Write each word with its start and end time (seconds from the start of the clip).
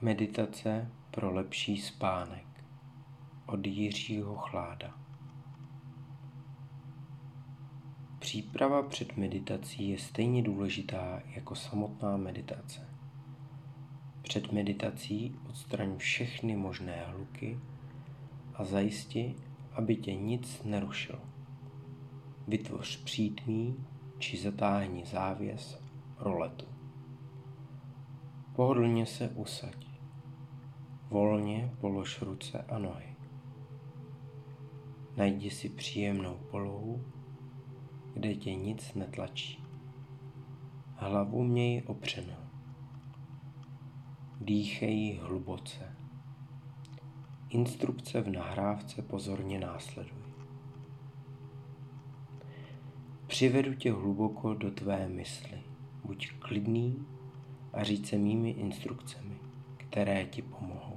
Meditace 0.00 0.90
pro 1.10 1.34
lepší 1.34 1.76
spánek 1.76 2.46
od 3.46 3.66
Jiřího 3.66 4.36
Chláda 4.36 4.94
Příprava 8.18 8.82
před 8.82 9.16
meditací 9.16 9.88
je 9.88 9.98
stejně 9.98 10.42
důležitá 10.42 11.22
jako 11.26 11.54
samotná 11.54 12.16
meditace. 12.16 12.88
Před 14.22 14.52
meditací 14.52 15.36
odstraň 15.48 15.96
všechny 15.96 16.56
možné 16.56 17.04
hluky 17.06 17.60
a 18.54 18.64
zajisti, 18.64 19.34
aby 19.72 19.96
tě 19.96 20.14
nic 20.14 20.62
nerušilo. 20.64 21.20
Vytvoř 22.48 23.04
přítmí 23.04 23.86
či 24.18 24.36
zatáhni 24.36 25.04
závěs 25.06 25.80
roletu. 26.18 26.66
Pohodlně 28.56 29.06
se 29.06 29.28
usaď. 29.28 29.95
Volně 31.10 31.72
polož 31.80 32.22
ruce 32.22 32.62
a 32.62 32.78
nohy. 32.78 33.16
Najdi 35.16 35.50
si 35.50 35.68
příjemnou 35.68 36.38
polohu, 36.50 37.04
kde 38.14 38.34
tě 38.34 38.54
nic 38.54 38.94
netlačí. 38.94 39.64
Hlavu 40.94 41.44
měj 41.44 41.82
opřenou. 41.86 42.46
Dýchej 44.40 45.20
hluboce. 45.22 45.96
Instrukce 47.48 48.20
v 48.20 48.28
nahrávce 48.28 49.02
pozorně 49.02 49.58
následuj. 49.58 50.22
Přivedu 53.26 53.74
tě 53.74 53.92
hluboko 53.92 54.54
do 54.54 54.70
tvé 54.70 55.08
mysli. 55.08 55.62
Buď 56.04 56.32
klidný 56.38 57.06
a 57.72 57.82
říct 57.82 58.08
se 58.08 58.18
mými 58.18 58.50
instrukcemi, 58.50 59.38
které 59.76 60.24
ti 60.24 60.42
pomohou. 60.42 60.95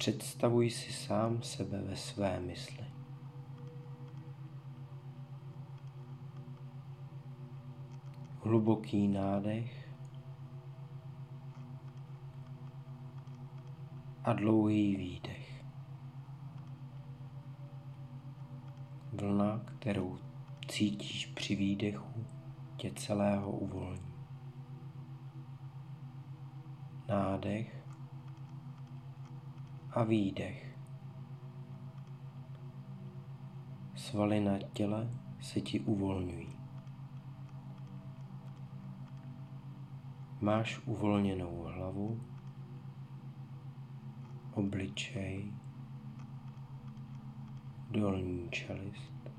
Představuj 0.00 0.70
si 0.70 0.92
sám 0.92 1.42
sebe 1.42 1.82
ve 1.82 1.96
své 1.96 2.40
mysli. 2.40 2.86
Hluboký 8.42 9.08
nádech 9.08 9.88
a 14.24 14.32
dlouhý 14.32 14.96
výdech. 14.96 15.64
Vlna, 19.12 19.60
kterou 19.64 20.18
cítíš 20.68 21.26
při 21.26 21.56
výdechu, 21.56 22.26
tě 22.76 22.90
celého 22.90 23.50
uvolní. 23.50 24.14
Nádech 27.08 27.79
a 29.92 30.04
výdech. 30.04 30.78
Svaly 33.94 34.40
na 34.40 34.58
těle 34.72 35.10
se 35.40 35.60
ti 35.60 35.80
uvolňují. 35.80 36.48
Máš 40.40 40.80
uvolněnou 40.86 41.62
hlavu, 41.62 42.20
obličej, 44.52 45.52
dolní 47.90 48.50
čelist. 48.50 49.30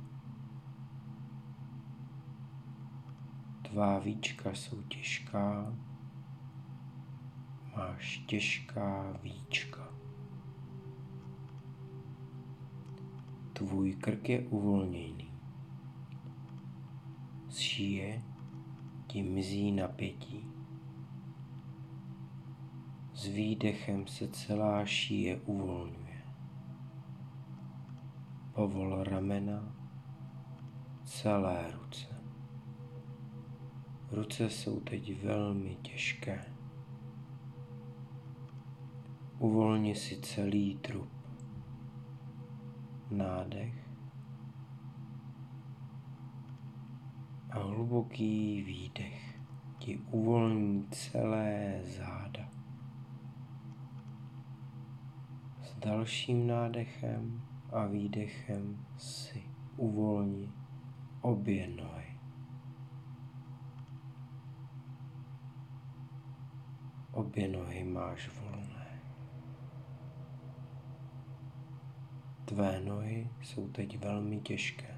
Tvá 3.61 3.99
víčka 3.99 4.49
jsou 4.49 4.81
těžká, 4.81 5.75
máš 7.75 8.17
těžká 8.17 9.17
víčka. 9.23 10.00
Tvůj 13.61 13.95
krk 13.95 14.29
je 14.29 14.47
uvolněný. 14.47 15.31
Z 17.49 17.57
šíje 17.57 18.23
ti 19.07 19.23
mizí 19.23 19.71
napětí. 19.71 20.45
S 23.13 23.27
výdechem 23.27 24.07
se 24.07 24.27
celá 24.27 24.85
šíje 24.85 25.41
uvolňuje. 25.41 26.21
Povol 28.53 29.03
ramena, 29.03 29.75
celé 31.03 31.71
ruce. 31.71 32.07
Ruce 34.11 34.49
jsou 34.49 34.79
teď 34.79 35.23
velmi 35.23 35.75
těžké. 35.75 36.45
Uvolni 39.39 39.95
si 39.95 40.21
celý 40.21 40.77
trup. 40.77 41.20
Nádech 43.11 43.73
a 47.49 47.59
hluboký 47.59 48.61
výdech 48.61 49.39
ti 49.79 49.97
uvolní 49.97 50.87
celé 50.91 51.81
záda. 51.83 52.49
S 55.61 55.75
dalším 55.75 56.47
nádechem 56.47 57.41
a 57.71 57.85
výdechem 57.85 58.85
si 58.97 59.43
uvolni 59.77 60.49
obě 61.21 61.67
nohy. 61.67 62.19
Obě 67.11 67.47
nohy 67.47 67.83
máš 67.83 68.29
volné. 68.39 68.80
Tvé 72.45 72.81
nohy 72.81 73.29
jsou 73.41 73.67
teď 73.67 73.99
velmi 73.99 74.39
těžké. 74.39 74.97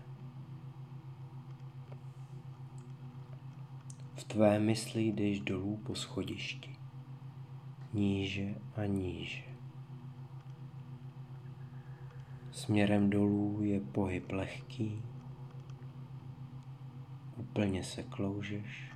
V 4.16 4.24
tvé 4.24 4.59
mysli 4.59 5.04
jdeš 5.04 5.40
dolů 5.40 5.78
po 5.78 5.96
schodišti. 5.96 6.76
Níže 7.94 8.56
a 8.76 8.86
níže. 8.86 9.44
Směrem 12.52 13.09
dolů 13.09 13.64
je 13.64 13.80
pohyb 13.80 14.31
lehký. 14.31 15.02
Úplně 17.38 17.84
se 17.84 18.04
kloužeš. 18.04 18.94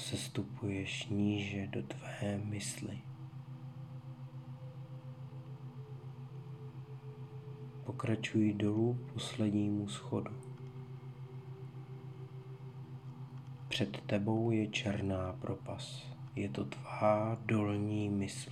sestupuješ 0.00 1.06
níže 1.06 1.66
do 1.66 1.82
tvé 1.82 2.38
mysli. 2.44 3.09
Pokračuj 7.90 8.52
dolů 8.52 8.98
poslednímu 9.12 9.88
schodu. 9.88 10.32
Před 13.68 14.00
tebou 14.00 14.50
je 14.50 14.66
černá 14.66 15.32
propas. 15.32 16.06
Je 16.36 16.48
to 16.48 16.64
tvá 16.64 17.38
dolní 17.44 18.10
mysl, 18.10 18.50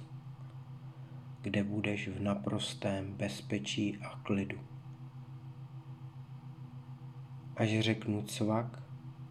kde 1.42 1.64
budeš 1.64 2.08
v 2.08 2.20
naprostém 2.20 3.12
bezpečí 3.12 3.98
a 3.98 4.20
klidu. 4.22 4.58
Až 7.56 7.80
řeknu 7.80 8.22
cvak, 8.22 8.82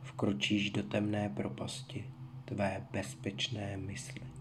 vkročíš 0.01 0.69
do 0.69 0.83
temné 0.83 1.29
propasti 1.29 2.13
tvé 2.45 2.87
bezpečné 2.91 3.77
mysli. 3.77 4.36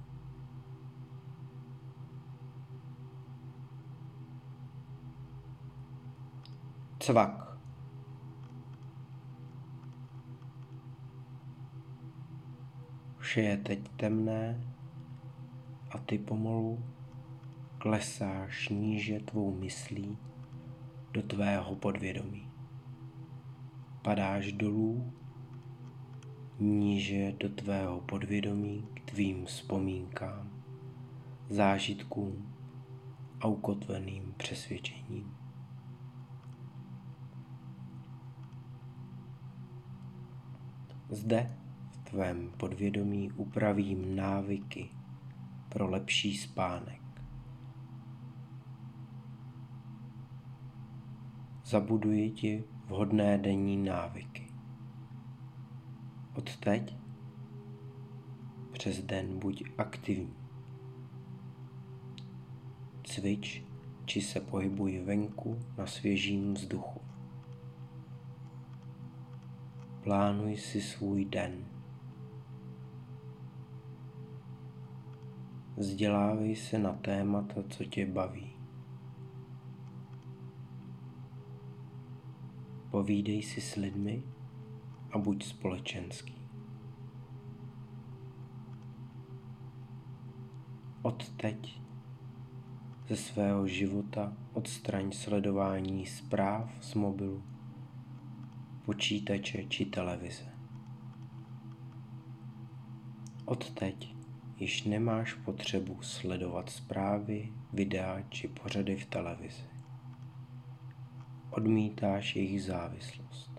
Cvak. 7.06 7.58
Vše 13.18 13.40
je 13.40 13.56
teď 13.56 13.88
temné 13.96 14.60
a 15.90 15.98
ty 15.98 16.18
pomalu 16.18 16.84
klesáš 17.78 18.68
níže 18.68 19.20
tvou 19.20 19.54
myslí 19.54 20.18
do 21.12 21.22
tvého 21.22 21.74
podvědomí. 21.74 22.50
Padáš 24.02 24.52
dolů 24.52 25.12
níže 26.58 27.32
do 27.32 27.48
tvého 27.48 28.00
podvědomí 28.00 28.88
k 28.94 29.10
tvým 29.10 29.44
vzpomínkám, 29.44 30.50
zážitkům 31.48 32.54
a 33.40 33.46
ukotveným 33.46 34.34
přesvědčením. 34.36 35.45
Zde 41.10 41.56
v 41.90 41.96
tvém 42.10 42.50
podvědomí 42.56 43.32
upravím 43.32 44.16
návyky 44.16 44.88
pro 45.68 45.90
lepší 45.90 46.36
spánek. 46.36 47.02
Zabuduji 51.64 52.30
ti 52.30 52.64
vhodné 52.86 53.38
denní 53.38 53.76
návyky 53.76 54.46
Od 56.34 56.56
teď 56.56 56.96
přes 58.72 59.02
den 59.02 59.38
buď 59.38 59.64
aktivní. 59.78 60.34
Cvič 63.04 63.64
či 64.04 64.20
se 64.20 64.40
pohybuj 64.40 64.98
venku 64.98 65.58
na 65.78 65.86
svěžím 65.86 66.54
vzduchu. 66.54 67.05
Plánuj 70.06 70.56
si 70.56 70.80
svůj 70.80 71.24
den. 71.24 71.64
Vzdělávej 75.76 76.56
se 76.56 76.78
na 76.78 76.92
témata, 76.92 77.62
co 77.68 77.84
tě 77.84 78.06
baví. 78.06 78.52
Povídej 82.90 83.42
si 83.42 83.60
s 83.60 83.74
lidmi 83.74 84.22
a 85.10 85.18
buď 85.18 85.44
společenský. 85.44 86.48
Od 91.02 91.30
teď 91.30 91.80
ze 93.08 93.16
svého 93.16 93.66
života 93.66 94.32
odstraň 94.52 95.12
sledování 95.12 96.06
zpráv 96.06 96.70
z 96.80 96.94
mobilu, 96.94 97.55
počítače 98.86 99.64
či 99.64 99.84
televize. 99.84 100.46
Od 103.44 103.70
teď 103.70 104.14
již 104.56 104.84
nemáš 104.84 105.34
potřebu 105.34 106.02
sledovat 106.02 106.70
zprávy, 106.70 107.52
videa 107.72 108.22
či 108.28 108.48
pořady 108.48 108.96
v 108.96 109.06
televizi. 109.06 109.64
Odmítáš 111.50 112.36
jejich 112.36 112.62
závislost. 112.62 113.50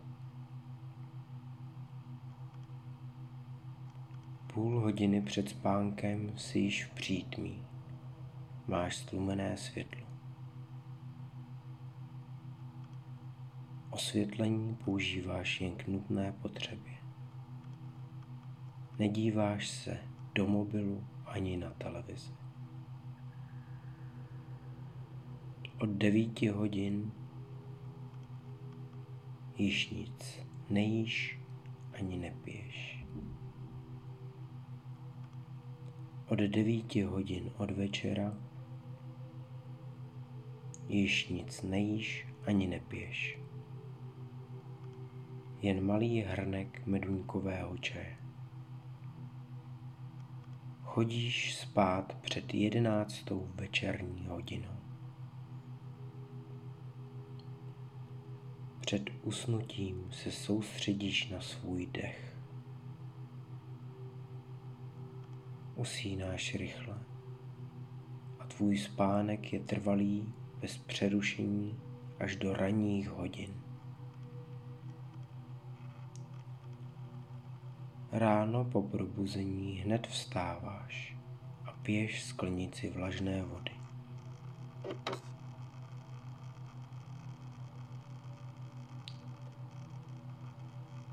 Půl 4.54 4.80
hodiny 4.80 5.22
před 5.22 5.50
spánkem 5.50 6.38
si 6.38 6.60
již 6.60 6.86
v 6.86 6.94
přítmí. 6.94 7.66
Máš 8.68 8.96
stlumené 8.96 9.58
světlo. 9.58 10.07
Osvětlení 13.98 14.76
používáš 14.86 15.62
jen 15.62 15.76
k 15.76 15.88
nutné 15.88 16.32
potřebě. 16.32 16.94
Nedíváš 19.00 19.68
se 19.68 19.98
do 20.36 20.48
mobilu 20.48 21.08
ani 21.26 21.58
na 21.58 21.70
televizi. 21.70 22.32
Od 25.80 25.90
devíti 25.90 26.48
hodin 26.48 27.12
již 29.58 29.90
nic 29.90 30.40
nejíš 30.70 31.40
ani 31.94 32.18
nepiješ. 32.18 33.06
Od 36.28 36.40
devíti 36.40 37.02
hodin 37.02 37.52
od 37.58 37.72
večera 37.72 38.38
již 40.88 41.30
nic 41.30 41.62
nejíš 41.62 42.28
ani 42.46 42.68
nepiješ. 42.68 43.47
Jen 45.62 45.86
malý 45.86 46.22
hrnek 46.22 46.86
meduňkového 46.86 47.78
čaje. 47.78 48.18
Chodíš 50.82 51.56
spát 51.56 52.18
před 52.22 52.54
jedenáctou 52.54 53.52
večerní 53.56 54.28
hodinou. 54.28 54.78
Před 58.80 59.04
usnutím 59.24 60.12
se 60.12 60.32
soustředíš 60.32 61.30
na 61.30 61.42
svůj 61.42 61.86
dech. 61.86 62.38
Usínáš 65.76 66.56
rychle 66.56 66.98
a 68.40 68.46
tvůj 68.46 68.78
spánek 68.78 69.54
je 69.54 69.60
trvalý 69.60 70.34
bez 70.60 70.78
přerušení 70.78 71.80
až 72.20 72.36
do 72.36 72.54
ranních 72.54 73.10
hodin. 73.10 73.67
Ráno 78.18 78.66
po 78.66 78.82
probuzení 78.82 79.78
hned 79.78 80.08
vstáváš 80.08 81.18
a 81.66 81.72
piješ 81.72 82.24
sklenici 82.24 82.90
vlažné 82.90 83.44
vody. 83.44 83.72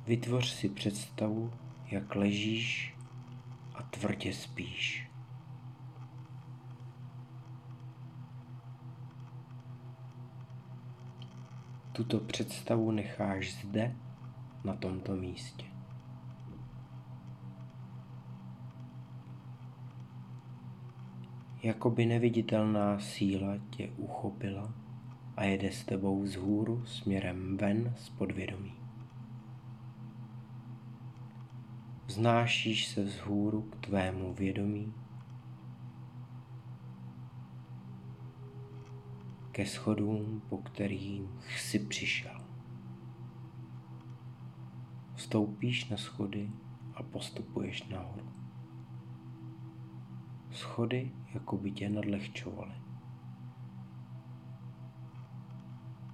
Vytvoř 0.06 0.48
si 0.48 0.68
představu, 0.68 1.52
jak 1.86 2.14
ležíš 2.14 2.96
a 3.74 3.82
tvrdě 3.82 4.32
spíš. 4.32 5.10
Tuto 11.92 12.20
představu 12.20 12.90
necháš 12.90 13.54
zde, 13.54 13.96
na 14.64 14.76
tomto 14.76 15.16
místě. 15.16 15.73
Jakoby 21.64 22.06
neviditelná 22.06 22.98
síla 22.98 23.58
tě 23.70 23.90
uchopila 23.96 24.74
a 25.36 25.44
jede 25.44 25.72
s 25.72 25.84
tebou 25.84 26.22
vzhůru 26.22 26.86
směrem 26.86 27.56
ven 27.56 27.94
z 27.96 28.08
podvědomí. 28.08 28.74
Vznášíš 32.06 32.86
se 32.86 33.04
vzhůru 33.04 33.62
k 33.62 33.86
tvému 33.86 34.34
vědomí 34.34 34.94
ke 39.52 39.66
schodům, 39.66 40.42
po 40.48 40.58
kterým 40.58 41.40
jsi 41.58 41.78
přišel. 41.78 42.40
Vstoupíš 45.14 45.88
na 45.88 45.96
schody 45.96 46.50
a 46.94 47.02
postupuješ 47.02 47.88
nahoru. 47.88 48.43
Schody 50.54 51.12
jako 51.34 51.56
by 51.56 51.70
tě 51.70 51.88
nadlehčovaly. 51.88 52.74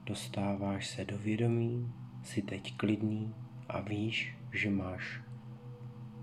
Dostáváš 0.05 0.87
se 0.87 1.05
do 1.05 1.19
vědomí, 1.19 1.93
jsi 2.23 2.43
teď 2.43 2.77
klidný 2.77 3.35
a 3.69 3.81
víš, 3.81 4.37
že 4.53 4.71
máš 4.71 5.23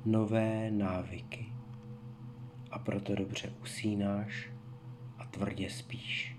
nové 0.06 0.72
návyky 0.72 1.54
a 2.72 2.80
proto 2.80 3.16
dobře 3.16 3.54
usínáš 3.62 4.52
a 5.18 5.26
tvrdě 5.26 5.70
spíš. 5.70 6.38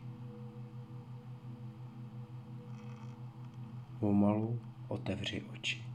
Pomalu 4.00 4.60
otevři 4.88 5.42
oči. 5.42 5.87